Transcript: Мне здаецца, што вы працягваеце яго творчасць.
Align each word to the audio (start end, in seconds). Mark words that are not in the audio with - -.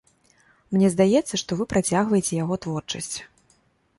Мне 0.75 0.87
здаецца, 0.93 1.33
што 1.41 1.51
вы 1.59 1.67
працягваеце 1.73 2.33
яго 2.43 2.55
творчасць. 2.67 3.13